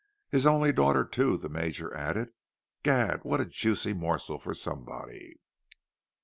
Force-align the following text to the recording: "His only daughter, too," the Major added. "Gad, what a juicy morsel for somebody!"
"His 0.31 0.47
only 0.47 0.73
daughter, 0.73 1.05
too," 1.05 1.37
the 1.37 1.47
Major 1.47 1.93
added. 1.95 2.29
"Gad, 2.81 3.19
what 3.23 3.39
a 3.39 3.45
juicy 3.45 3.93
morsel 3.93 4.39
for 4.39 4.55
somebody!" 4.55 5.35